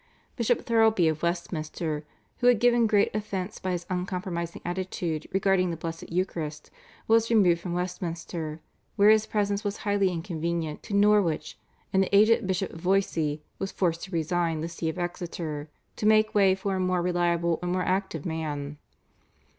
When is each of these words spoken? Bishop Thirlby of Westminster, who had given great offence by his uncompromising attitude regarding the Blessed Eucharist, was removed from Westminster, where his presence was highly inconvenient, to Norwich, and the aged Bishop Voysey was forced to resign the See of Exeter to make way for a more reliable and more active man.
Bishop 0.35 0.65
Thirlby 0.65 1.07
of 1.09 1.21
Westminster, 1.21 2.03
who 2.39 2.47
had 2.47 2.59
given 2.59 2.87
great 2.87 3.13
offence 3.15 3.59
by 3.59 3.69
his 3.73 3.85
uncompromising 3.87 4.63
attitude 4.65 5.27
regarding 5.31 5.69
the 5.69 5.77
Blessed 5.77 6.11
Eucharist, 6.11 6.71
was 7.07 7.29
removed 7.29 7.61
from 7.61 7.73
Westminster, 7.75 8.61
where 8.95 9.11
his 9.11 9.27
presence 9.27 9.63
was 9.63 9.77
highly 9.85 10.11
inconvenient, 10.11 10.81
to 10.81 10.95
Norwich, 10.95 11.55
and 11.93 12.01
the 12.01 12.15
aged 12.15 12.47
Bishop 12.47 12.71
Voysey 12.73 13.43
was 13.59 13.71
forced 13.71 14.01
to 14.05 14.09
resign 14.11 14.61
the 14.61 14.67
See 14.69 14.89
of 14.89 14.97
Exeter 14.97 15.69
to 15.97 16.05
make 16.07 16.33
way 16.33 16.55
for 16.55 16.77
a 16.77 16.79
more 16.79 17.03
reliable 17.03 17.59
and 17.61 17.71
more 17.71 17.83
active 17.85 18.25
man. 18.25 18.79